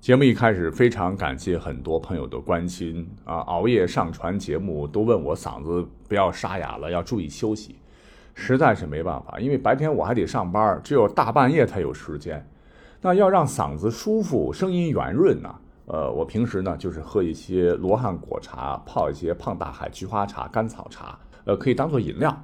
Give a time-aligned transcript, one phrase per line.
[0.00, 3.40] 节目一开始，非常感谢很多朋友的关心啊！
[3.40, 7.76] 熬夜上传节目，都问我嗓子不要沙哑了，要注意休息。
[8.32, 12.42] 实在是没办法，因为白天我还得上班，只有大半夜才有时间。
[13.02, 15.54] 那要让嗓子舒服，声音圆润呢？
[15.84, 22.34] 呃，我平时呢就是喝一些罗汉果茶，泡一些胖大海菊花茶、甘草茶，呃，可以当做饮料。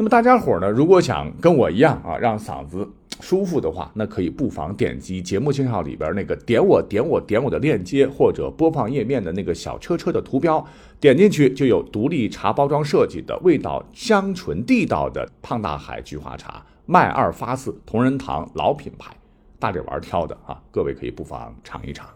[0.00, 2.88] 那么大家伙呢，如果想跟我一样啊，让嗓子。
[3.20, 10.66] 舒服的话，那可以不妨点击节目介绍里边那个点我点我点我的链接，或者播放页面的那个小车车的图标，
[10.98, 19.14] 点进去就有独立茶包装设计的、味道香醇地道的胖大海菊花茶，麦二发四，同仁堂老品牌，
[19.58, 22.08] 大力丸挑的啊，各位可以不妨尝一尝。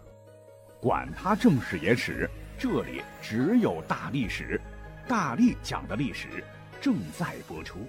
[0.81, 2.27] 管他正史野史，
[2.57, 4.59] 这里只有大历史，
[5.07, 6.43] 大力讲的历史
[6.85, 7.79] 正在播出。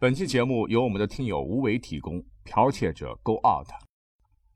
[0.00, 3.68] 本期节目由我们的听友无为提供，剽窃者 Go Out。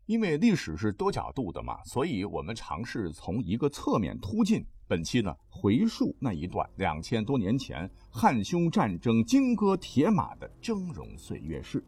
[0.06, 4.66] 因为历史是多角度的嘛，所以我们尝试从一个侧面突进。
[4.88, 11.80] 本期呢，回溯那一段两千多年前汉匈战争金戈铁马的峥嵘岁月史。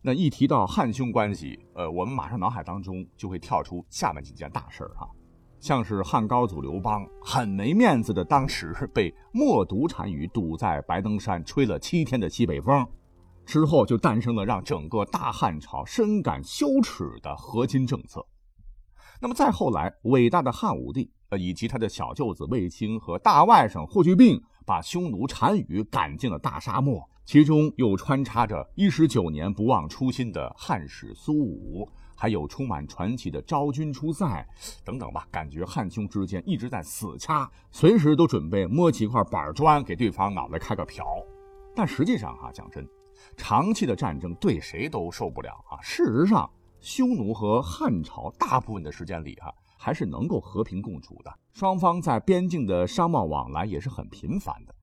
[0.00, 5.06] 那一提到汉匈关系，呃，我们马上脑海当中就会跳出下面几件大事儿哈。
[5.60, 12.86] 像是汉高祖刘邦很没面子的，当时被默毒单于堵在白登山吹了七天的西北风，
[13.44, 18.24] 之后就诞生了让整个大汉朝深感羞耻的和亲政策。
[19.20, 31.86] 那么再后来，伟大的汉武帝呃以及他的小舅子卫青和大外甥霍去病，把匈奴单于赶进了大沙漠，其中又穿插着一十九年不忘初心的汉使苏武。
[32.20, 34.46] 还有充满传奇的昭君出塞，
[34.84, 41.06] 等等吧，感觉汉匈之间一直在死掐，随时都准备摸起一块板砖给对方脑袋开个瓢。
[41.74, 42.86] 但实际上哈，讲真，
[43.38, 45.80] 长期的战争对谁都受不了啊。
[45.80, 54.74] 事实上，匈奴和汉朝大部分的时间里哈，还是能够和平共处的，双方在边境的商贸往来也是很频繁的。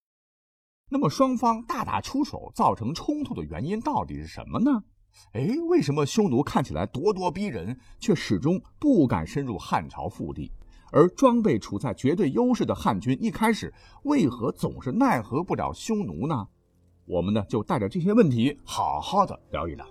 [0.90, 4.82] 那么，双方大打出手造成冲突的原因到底是什么呢？
[5.34, 10.52] 哎，为什么匈奴看起来咄咄逼人，却始终不敢深入汉朝腹地？
[10.92, 13.74] 而装备处在绝对优势的汉军，一开始
[14.04, 16.48] 为何总是奈何不了匈奴呢？
[17.06, 19.86] 我们呢，就带着这些问题，好好的聊一聊。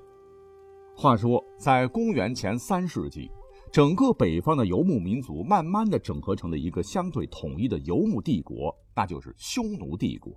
[0.97, 3.31] 话说，在公元前三世纪，
[3.71, 10.33] 整个北方的游牧民族慢慢的整合成了一个相对统一的游牧帝国，那就是匈奴帝国。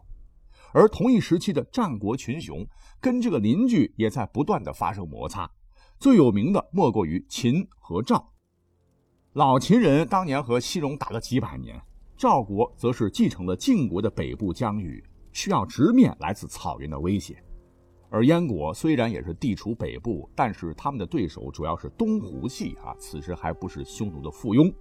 [0.73, 2.65] 而同一时期的战国群雄，
[2.99, 5.49] 跟这个邻居也在不断的发生摩擦。
[5.99, 8.31] 最有名的莫过于秦和赵。
[9.33, 11.81] 老秦人当年和西戎打了几百年，
[12.15, 17.41] 赵国则是继承了晋国的北部疆域，需要直面来自草原的威胁。
[18.09, 24.73] 而燕国虽然也是地处北部，但是他们的对手主要是东胡系啊，此时还不是匈奴的附庸。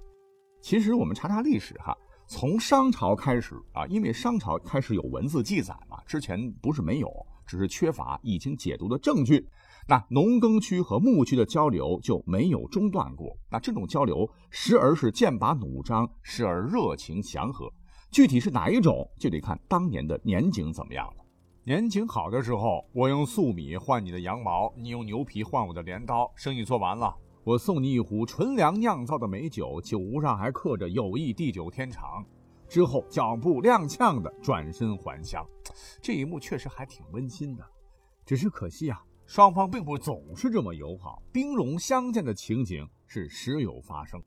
[0.61, 1.97] 其实我们查查历史哈。
[2.31, 7.11] 从商朝开始啊，因为商朝开始有文字记载嘛，之前不是没有，
[7.47, 9.49] 只是缺乏易经解读的证据。
[9.89, 13.35] 那农耕区和牧区的交流就没有中断过。
[13.51, 17.73] 那这种交流时而是剑拔弩张，时而热情祥和。
[18.11, 21.25] 具体是哪一种，就得看当年的年景怎么样了。
[21.65, 27.15] 年景好的时候，我用粟米换你的羊毛，你用牛皮换我的镰刀，生意做完了。
[27.49, 32.23] 我送你一壶纯粮酿造的美酒，酒壶上还刻着“友谊地久天长”。
[32.69, 35.43] 之后脚步踉跄的转身还乡，
[36.03, 37.65] 这一幕确实还挺温馨的。
[38.27, 44.23] 只是可惜啊，双方并不总是这么友好，兵戎相见的情景是时有发生。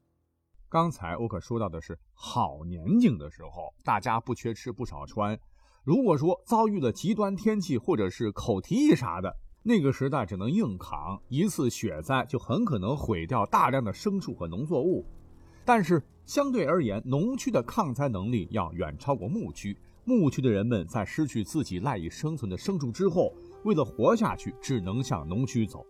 [0.68, 5.40] 刚才我可说到的是好年景的时候，大家不缺吃不少穿。
[5.84, 9.32] 如果说遭遇了极端天气或者是口蹄疫啥的，
[9.64, 15.06] 那个时代只能硬扛，一次雪灾就很可能毁掉大量的牲畜和农作物。
[15.64, 19.78] 但是相对而言，农区的抗灾能力要远超过牧区。
[20.04, 23.32] 牧区的人们在失去自己赖以生存的牲畜之后，
[23.64, 25.86] 为了活下去，只能向农区走。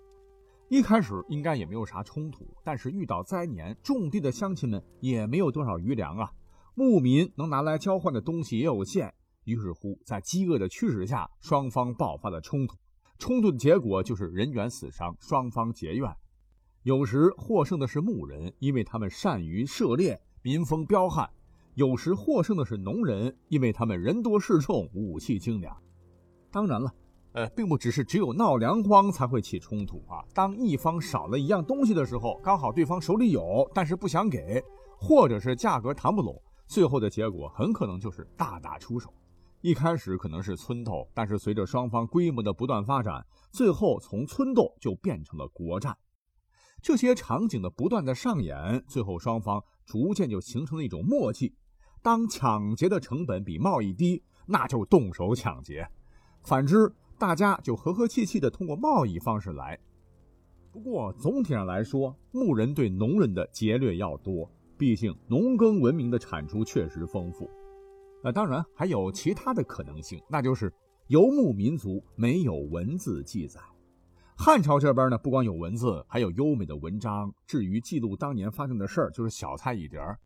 [0.67, 6.29] 一开始应该也没有啥冲突，但是遇到灾年，种地的乡亲们也没有多少余粮啊，
[6.75, 9.13] 牧民能拿来交换的东西也有限。
[9.45, 12.75] 于是乎，在饥饿的驱使下，双方爆发了冲突。
[13.21, 16.11] 冲突的结果就是人员死伤，双方结怨。
[16.81, 21.29] 有时获胜的是牧人，因为他们善于射猎，民风彪悍；
[21.75, 25.77] 有时获胜的是农人，因为他们人多势众，武器精良。
[26.49, 26.91] 当然了，
[27.33, 30.25] 呃，并不只是只有闹粮荒才会起冲突啊。
[30.33, 34.59] 当一方少了一样东西的时候，刚好对方手里有，但是不想给，
[34.97, 39.13] 或者是价格谈不拢，最后的结果很可能就是大打出手。
[39.61, 45.95] 一开始可能是村头，但是随着双方规模的不断发展，最后从村斗就变成了国战。
[46.81, 51.53] 这些场景的不断的上演，最后双方逐渐就形成了一种默契：
[52.01, 55.85] 当抢劫的成本比贸易低，那就动手抢劫；
[56.41, 59.79] 反之，大家就和和气气的通过贸易方式来。
[60.71, 67.47] 不过总体上来说，牧人对农人的劫掠要多，毕竟农耕文明的产出确实丰富。
[68.23, 70.73] 那当然还有其他的可能性，那就是
[71.07, 73.59] 游牧民族没有文字记载。
[74.37, 77.31] 汉朝这边呢，不光有文字，还有优美的文章。
[77.45, 80.17] 至于记录当年发生的事儿，就是小菜一碟儿。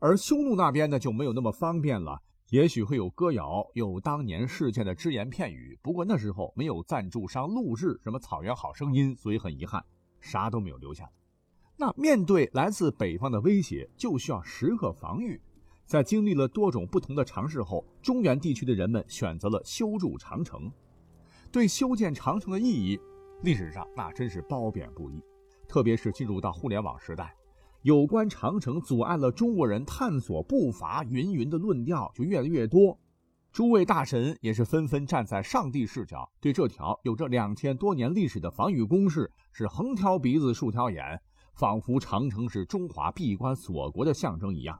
[0.00, 2.18] 而匈奴那边呢，就没有那么方便了。
[2.50, 5.78] 也许会有歌谣，有当年事件的只言片语。
[5.82, 9.84] 不过那时候没有赞助商录制什么《草原好声音》，所以很遗憾，
[10.18, 11.06] 啥都没有留下。
[11.76, 15.38] 那面对来自北方的威胁，就需要时刻防御。
[15.88, 20.70] 在经历了多种不同的尝试后，中原地区的人们选择了修筑长城。
[21.50, 23.00] 对修建长城的意义。
[23.42, 25.18] 历史上那真是褒贬不一，
[25.66, 27.34] 特别是进入到互联网时代，
[27.80, 32.98] 有关长城阻碍了中国人探索步伐云云的论调就越来越多。
[33.50, 41.18] 诸位大神也是纷纷站在上帝视角，对这条有着两千多年历史的防御工事是横挑鼻子竖挑眼，
[41.54, 44.78] 仿佛长城是中华闭关锁国的象征一样。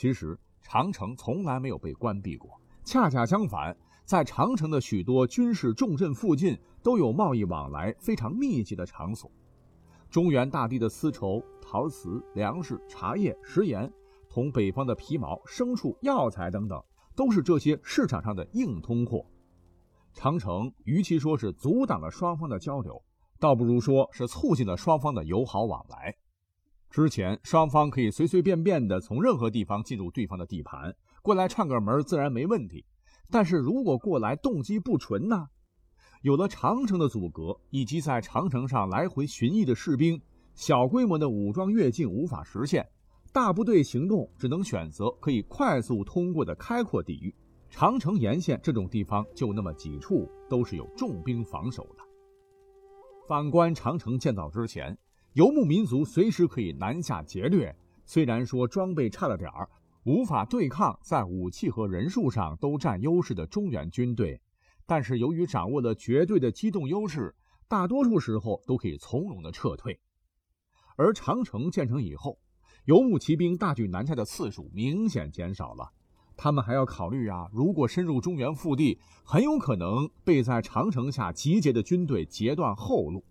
[0.00, 3.76] 其实长城从来没有被关闭过，恰恰相反。
[4.06, 9.30] 在长城的许多军事重镇附近，都有贸易往来非常密集的场所。
[10.08, 13.92] 中原大地的丝绸、陶瓷、粮食、茶叶、食盐，
[14.30, 16.82] 同北方的皮毛、牲畜、药材等等，
[17.14, 19.22] 都是这些市场上的硬通货。
[20.14, 22.98] 长城与其说是阻挡了双方的交流，
[23.38, 26.16] 倒不如说是促进了双方的友好往来。
[26.90, 30.92] 之前双方可以随随便便的从任何地方进入对方的地盘，
[31.22, 32.84] 过来串个门自然没问题。
[33.30, 35.48] 但是如果过来动机不纯呢？
[36.22, 40.20] 有了长城的阻隔，以及在长城上来回巡弋的士兵，
[40.52, 42.84] 小规模的武装越境无法实现，
[43.32, 47.32] 大部队行动只能选择可以快速通过的开阔地域。
[47.70, 52.02] 长城沿线这种地方就那么几处，都是有重兵防守的。
[53.28, 54.98] 反观长城建造之前，
[55.34, 57.74] 游牧民族随时可以南下劫掠，
[58.04, 59.68] 虽然说装备差了点儿。
[60.04, 64.40] 无法对抗在武器和人数上都占优势的中原军队，
[64.86, 67.34] 但是由于掌握了绝对的机动优势，
[67.68, 70.00] 大多数时候都可以从容的撤退。
[70.96, 72.38] 而长城建成以后，
[72.86, 75.92] 游牧骑兵大举南下的次数明显减少了。
[76.34, 83.22] 他们还要考虑啊，如果深入中原腹地，很有可能被在长城下集结的军队截断后路。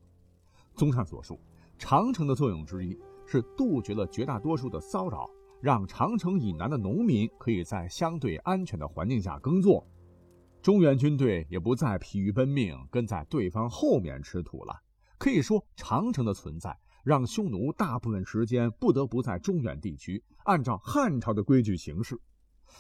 [0.75, 1.40] 综上所述，
[1.80, 2.96] 长城的作用之一
[3.26, 5.28] 是杜绝了绝大多数的骚扰。
[5.62, 9.86] 让长城以南的农民可以在相对安全的环境下耕作，
[10.62, 14.74] 中原军队也不再疲于奔命，跟在对方后面吃土了。
[15.18, 16.74] 可以说，长城的存在
[17.04, 22.18] 让匈奴大部分时间不得不在中原地区按照汉朝的规矩行事。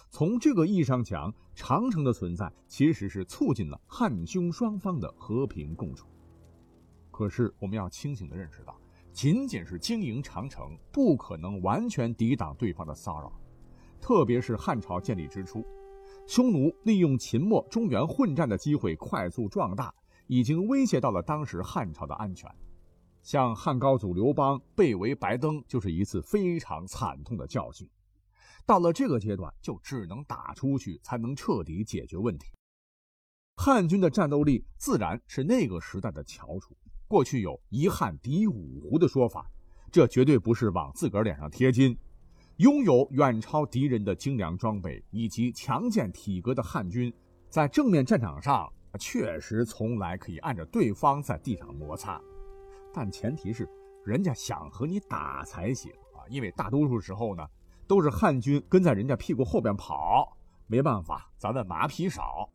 [0.09, 6.07] 从这个意义上讲，长城的存在其实是促进了汉匈双方的和平共处。
[7.11, 8.79] 可是，我们要清醒地认识到。
[9.21, 13.29] 仅仅是经营长城，不可能完全抵挡对方的骚扰。
[13.99, 15.61] 特别是汉朝建立之初，
[16.25, 19.93] 匈奴利用秦末中原混战的机会快速壮大，
[20.27, 22.49] 已经威胁到了当时汉朝的安全。
[23.21, 27.85] 像汉高祖刘邦被围白登，就是一次非常惨痛的教训。
[28.65, 32.53] 到了这个阶段，就只能打出去，才能彻底解决问题。
[33.57, 36.73] 汉军的战斗力自然是那个时代的翘楚。
[37.09, 39.49] 过去有一汉敌五胡的说法，
[39.91, 41.97] 这绝对不是往自个儿脸上贴金。
[42.57, 47.11] 拥有远超敌人的精良装备以及强健体格的汉军，
[47.49, 52.21] 在正面战场上确实从来可以按着对方在地上摩擦，
[52.93, 53.67] 但前提是
[54.05, 56.21] 人家想和你打才行啊！
[56.29, 57.43] 因为大多数时候呢，
[57.87, 60.37] 都是汉军跟在人家屁股后边跑，
[60.67, 62.47] 没办法，咱的马匹少。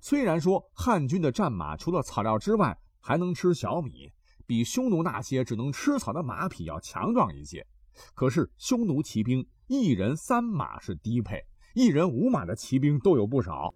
[0.00, 4.12] 虽然说汉军的战马除了草料之外，还能吃小米，
[4.46, 7.66] 比匈奴那些只能吃草的马匹要强壮一些。
[8.14, 11.42] 可是匈奴骑兵一人三马是低配，
[11.74, 13.72] 一人五马的骑兵都有不少。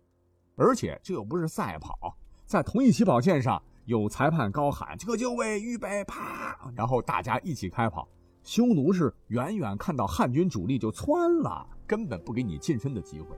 [0.56, 8.06] 而且这又不是赛跑，在同一起跑线上有裁判高喊“这就位，预备，啪”，然后大家一起开跑。
[8.42, 13.36] 匈奴是远远看到汉军主力就窜了，根本不给你近身的机会。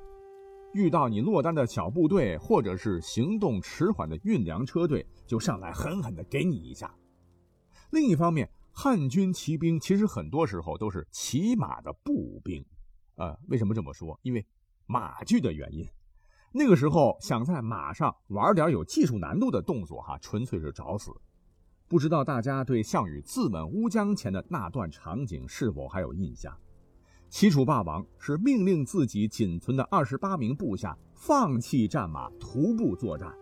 [0.74, 6.94] 遇到你落单的小部队，或者是行动迟缓的运粮车队，就上来狠狠地给你一下。
[7.90, 12.64] 另一方面，汉军骑兵其实很多时候都是骑马的步兵。
[13.16, 14.18] 呃，为什么这么说？
[14.22, 14.46] 因为
[14.86, 15.86] 马具的原因。
[16.54, 21.12] 那个时候想在马上玩点有技术难度的动作，哈，纯粹是找死。
[21.86, 26.56] 不知道大家对项羽自刎乌江前的那段场景是否还有印象？
[27.32, 33.32] 齐楚霸王是命令自己仅存的二十八名部下放弃战马，徒步作战。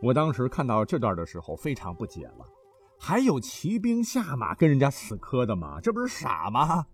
[0.00, 2.46] 我当时看到这段的时候非常不解了，
[2.96, 5.80] 还有骑兵下马跟人家死磕的吗？
[5.80, 6.86] 这不是傻吗？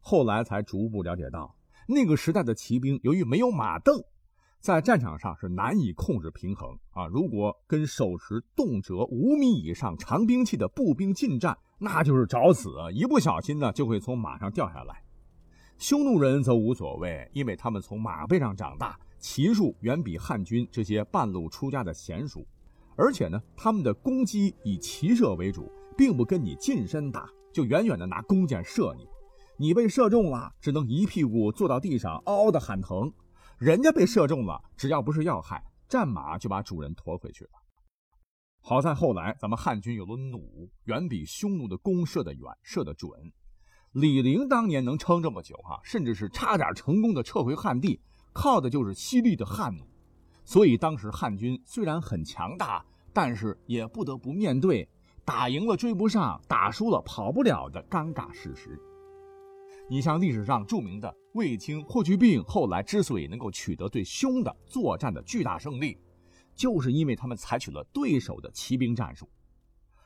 [0.00, 1.54] 后来才逐步了解到，
[1.86, 4.04] 那个时代的骑兵由于没有马镫，
[4.58, 7.06] 在战场上是难以控制平衡啊！
[7.06, 15.00] 如果跟手持动辄五米以上长兵器的步兵近战，那就是找死，一不小心呢就会从马上掉下来。
[15.82, 18.96] 匈奴人则无所谓，因为他们从马背上长大。
[19.18, 22.46] 骑术远比汉军这些半路出家的娴熟，
[22.94, 29.08] 而且呢，他们的攻击以骑射为主，并不跟你近身打，就远远的拿弓箭射你。
[29.56, 33.10] 你被射中了，只能一屁股坐到地上，嗷嗷的喊疼；
[33.58, 37.50] 人家被射中了，只要不是要害，战马就把主人驮回去了。
[38.60, 40.40] 好在后来咱们汉军有了弩，
[40.84, 43.10] 远比匈奴的弓射得远，射得准。
[43.92, 48.00] 李陵当年能撑这么久哈，甚至是差点成功的撤回汉地。
[48.32, 49.84] 靠的就是犀利的汉弩，
[50.42, 52.82] 所以当时汉军虽然很强大，
[53.12, 54.88] 但是也不得不面对
[55.22, 58.80] 打赢了追不上，打输了跑不了的尴尬事实。
[59.90, 65.98] 你像历史上著名的卫青、霍去病，后来之所以能够取得对匈的作战的巨大胜利，
[66.54, 69.28] 就是因为他们采取了对手的骑兵战术，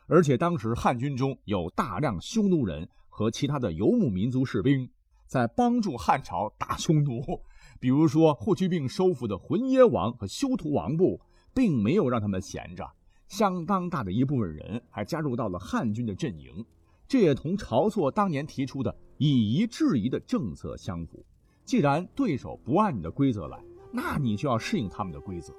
[0.09, 4.91] 而且当时汉军中有大量匈奴人和其他的游牧民族士兵
[5.27, 7.41] 在帮助汉朝打匈奴。
[7.81, 11.19] 比如说，霍去病收复的浑邪王和修图王部，
[11.55, 12.87] 并没有让他们闲着，
[13.27, 16.63] 相当大的一部分人还加入到了汉军的阵营。
[17.09, 21.25] 这也同晁错当年提出的以夷制夷的政策相符。
[21.65, 23.59] 既然对手不按你的规则来，
[23.91, 25.55] 那你就要适应他们的规则。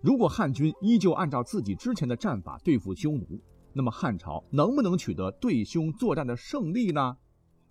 [0.00, 3.40] 如果汉军依旧按照自己之前的战法对付匈奴，
[3.74, 7.16] 那么汉朝能不能取得对匈作战的胜利呢？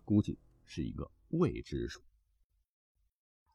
[0.03, 2.01] 估计是一个未知数。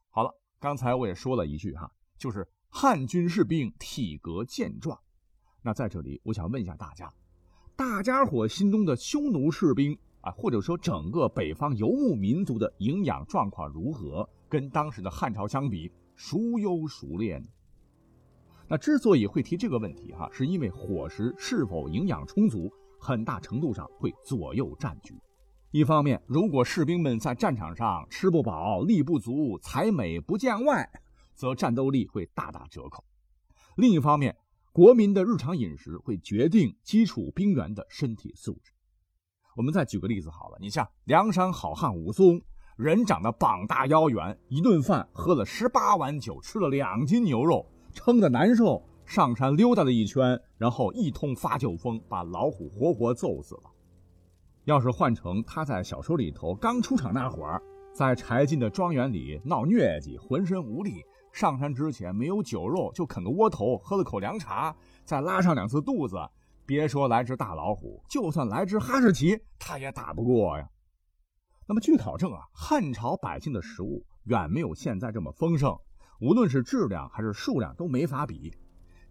[0.09, 4.99] 好了，刚才我也说了一句哈，就是汉军士兵体格健壮。
[5.63, 7.13] 那在这里，我想问一下大家，
[7.75, 14.29] 大家伙心中的匈奴士兵啊，或者说整个北方游牧民族的营养状况如何？
[14.49, 17.47] 跟当时的汉朝相比，孰优孰劣呢？
[18.69, 25.15] 那之所以会提这个问题哈，是因为伙食是否营养充足，很大程度上会左右战局。
[25.71, 30.89] 一方面，如果士兵们在战场上吃不饱、力不足、才美不见外，
[31.35, 33.05] 则战斗力会大打折扣；
[33.77, 34.35] 另一方面，
[34.73, 38.73] 国民的日常饮食会决定基础兵员的身体素质。
[39.55, 42.41] 我们再举个例子好了，你像梁山好汉武松，
[42.77, 53.63] 人长得膀大腰圆，一顿饭喝了十八碗酒，吃了两斤牛肉，撑得难受，上山溜达了一圈，然后一通发酒疯，把老虎活活揍死了。
[54.65, 57.61] 要是换成他在小说里头刚出场那会儿，
[57.95, 66.19] 在柴进的庄园里闹疟疾，浑身无力，上山之前没有酒肉，就啃个窝头，喝了口凉茶，再拉上两次肚子，
[66.67, 70.69] 别说来只大老虎，就算来只哈士奇，他也打不过呀。
[71.67, 75.77] 那么据考证啊，汉朝百姓的食物远没有现在这么丰盛，
[76.21, 78.53] 无论是质量还是数量都没法比，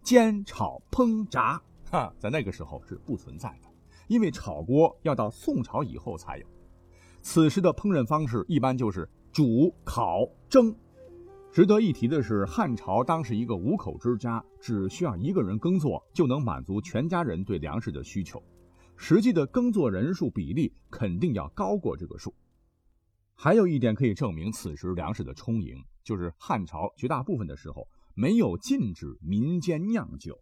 [0.02, 3.68] 煎、炒、烹、炸，哈，在那个时候是不存在的。
[4.08, 6.46] 因为炒锅要到宋朝以后才有，
[7.22, 10.74] 此时的烹饪方式一般就是煮、烤、蒸。
[11.52, 18.42] 值得一提的是，汉朝当时一个五口之家只需要一个人耕作，就能满足全家人对粮食的需求，
[18.96, 22.34] 实际的耕作人数比例肯定要高过这个数。
[23.38, 30.38] 还有一点可以证明此时粮食的充盈，就是汉朝绝大部分的时候没有禁止民间酿酒。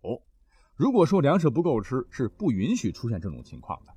[0.76, 3.92] 如果说粮食不够吃，是不允许出现这种情况的。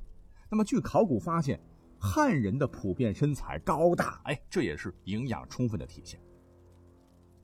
[0.50, 1.60] 那么，据考古发现，
[2.00, 6.20] 汉人的普遍身材高大，哎，这也是营养充分的体现。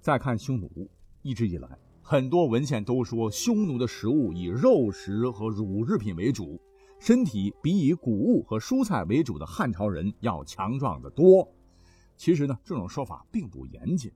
[0.01, 0.89] 再看匈奴，
[1.21, 1.69] 一直以来，
[2.01, 6.59] 很多文献都说匈奴的食物以肉食和乳制品为主，
[7.05, 11.45] 身体比以谷物和蔬菜为主的汉朝人要强壮得多。
[12.15, 14.09] 其实呢，这种说法并不严谨。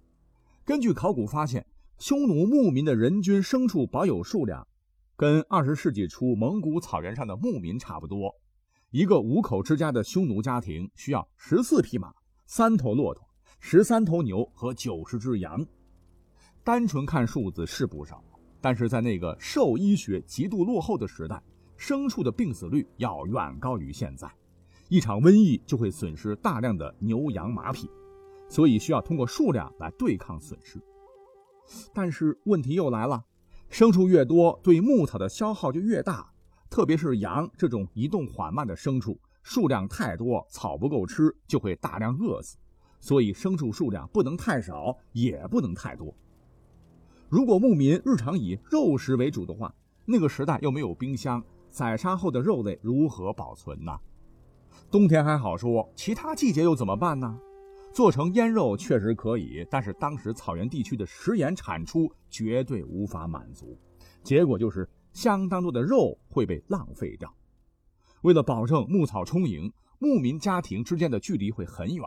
[0.64, 1.68] 根据考古发现，
[2.00, 4.66] 匈奴牧民的人均牲畜保有数量。
[5.18, 8.34] 跟二十世纪初蒙古草原上的牧民差不多，
[8.92, 12.14] 一个五口之家的匈奴家庭需要十四匹马、
[12.46, 13.22] 三头骆驼、
[13.60, 15.68] 十三头牛和九十只羊。
[16.64, 18.24] 单纯看数字是不少，
[18.62, 21.44] 但是在那个兽医学极度落后的时代，
[21.78, 24.30] 牲畜的病死率要远高于现在，
[24.90, 27.90] 一场瘟疫就会损失大量的牛羊马匹，
[28.50, 30.82] 所以需要通过数量来对抗损失。
[31.94, 33.24] 但是问题又来了，
[33.70, 36.32] 牲畜越多，对牧草的消耗就越大，
[36.70, 42.58] 特别是羊这种移动缓慢的牲畜，数量太多，草不够吃，就会大量饿死。
[43.00, 46.16] 所以牲畜数量不能太少，也不能太多。
[47.30, 49.72] 如果牧民日常以肉食为主的话，
[50.06, 51.44] 那个时代又没有冰箱，
[51.78, 53.96] 宰杀后的肉类如何保存呢？
[54.90, 57.40] 冬天还好说，其他季节又怎么办呢？
[57.94, 63.78] 做成腌肉确实可以，但是当时草原地区的食盐产出绝对无法满足，
[64.24, 67.32] 结果就是相当多的肉会被浪费掉。
[68.22, 72.04] 为了保证牧草充盈，牧民家庭之间的距离会很远，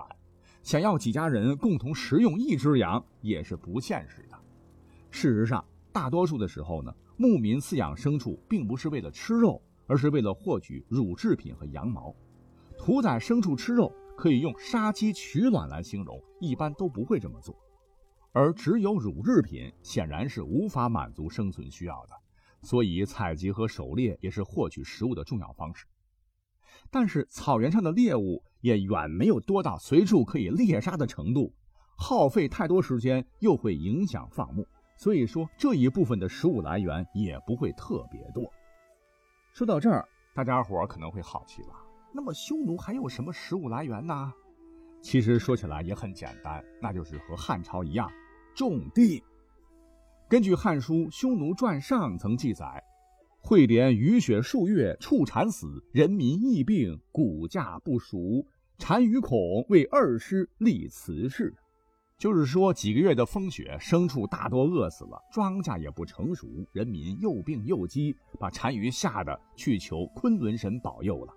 [0.64, 4.36] 想要几家人共同食用一只羊也是不现实的。
[5.12, 12.14] 事实上，大多数的时候呢，牧民饲养牲畜并不是为了吃肉，而是为了获取乳制品和羊毛。
[12.78, 17.54] 屠宰牲畜吃肉可以用杀鸡取卵来形容，一般都不会这么做。
[18.32, 22.12] 而只有乳制品显然是无法满足生存需要的，
[22.62, 25.85] 所以采集和狩猎也是获取食物的重要方式。
[26.90, 31.52] 但是草原上的猎物也远没有多到随处可以猎杀的程度，
[31.97, 34.64] 耗费太多时间又会影响放牧。
[35.02, 38.45] 所以说，这一部分的食物来源也不会特别多。
[39.54, 41.69] 说到这儿，大家伙可能会好奇了：
[42.12, 44.30] 那么匈奴还有什么食物来源呢？
[45.00, 48.12] 其实说起来也很简单，那就是和汉朝一样，
[48.54, 49.25] 种地。
[50.28, 52.85] 根据《汉书·匈奴传上》曾记载
[53.40, 58.45] ：“会连雨雪数月，畜产死，人民疫病，谷价不熟，
[58.76, 61.54] 单于孔为二师立祠事。”
[62.20, 71.32] 就是说，几个月的风雪，牲畜大多饿死了，庄稼也不成熟，人民又病又饥，把单于吓得去求昆仑神保佑了。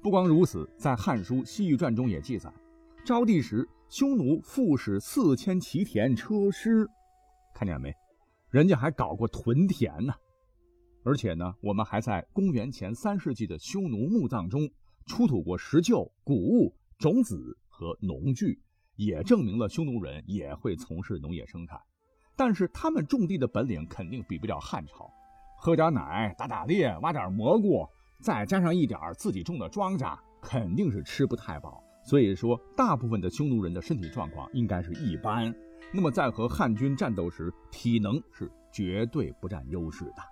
[0.00, 2.48] 不光如此，在《汉书·西域传》中也记载，
[3.04, 6.88] 昭帝时，匈奴复使四千骑田车师，
[7.52, 7.92] 看见没？
[8.50, 10.14] 人家还搞过屯田呢。
[11.02, 14.70] 而且呢，我们还在公元前三世纪的匈奴墓葬中
[15.06, 18.60] 出土过石臼、谷物、种子和农具。
[18.96, 21.78] 也证明了匈奴人也会从事农业生产，
[22.36, 25.10] 但是他们种地的本领肯定比不了汉朝。
[25.58, 27.86] 喝点奶，打打猎，挖点蘑菇，
[28.22, 31.82] 再加上一点自己种的庄稼，肯定是吃不太饱。
[32.04, 35.52] 所以说，大部分的匈奴人的身体状况应该是一般。
[35.92, 40.22] 那么在和汉军战斗时，体能是绝对不占优势的。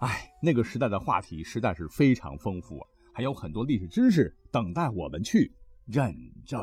[0.00, 2.80] 哎，那个时代的话题实在是非常丰富，
[3.14, 5.52] 还有很多历史知识等待我们去
[5.86, 6.62] 认证。